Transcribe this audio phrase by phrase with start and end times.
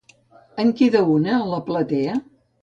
[0.63, 2.17] En queda una a la platea?